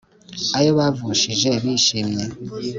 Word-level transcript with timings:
Ayo 0.57 0.71
bavushije 0.79 1.49
bishimye 1.63 2.23